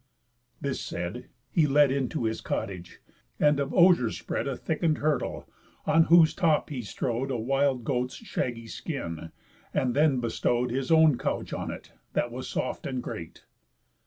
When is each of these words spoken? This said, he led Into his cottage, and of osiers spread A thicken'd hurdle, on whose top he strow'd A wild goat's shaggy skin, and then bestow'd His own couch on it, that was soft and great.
This 0.59 0.81
said, 0.83 1.27
he 1.51 1.67
led 1.67 1.91
Into 1.91 2.23
his 2.23 2.41
cottage, 2.41 2.99
and 3.39 3.59
of 3.59 3.71
osiers 3.71 4.17
spread 4.17 4.47
A 4.47 4.57
thicken'd 4.57 4.97
hurdle, 4.97 5.47
on 5.85 6.05
whose 6.05 6.33
top 6.33 6.71
he 6.71 6.81
strow'd 6.81 7.29
A 7.29 7.37
wild 7.37 7.83
goat's 7.83 8.15
shaggy 8.15 8.65
skin, 8.65 9.31
and 9.75 9.95
then 9.95 10.19
bestow'd 10.19 10.71
His 10.71 10.89
own 10.89 11.19
couch 11.19 11.53
on 11.53 11.69
it, 11.69 11.91
that 12.13 12.31
was 12.31 12.47
soft 12.47 12.87
and 12.87 13.03
great. 13.03 13.45